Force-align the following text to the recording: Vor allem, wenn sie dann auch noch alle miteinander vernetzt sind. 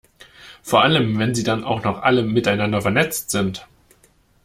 Vor 0.63 0.81
allem, 0.81 1.19
wenn 1.19 1.35
sie 1.35 1.43
dann 1.43 1.63
auch 1.63 1.83
noch 1.83 2.01
alle 2.01 2.23
miteinander 2.23 2.81
vernetzt 2.81 3.29
sind. 3.29 3.67